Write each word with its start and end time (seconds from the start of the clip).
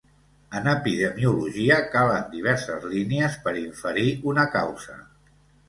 En 0.59 0.69
epidemiologia, 0.69 1.77
calen 1.97 2.25
diverses 2.33 2.89
línies 2.95 3.39
per 3.47 3.55
inferir 3.67 4.09
una 4.35 4.51
causa. 4.59 5.01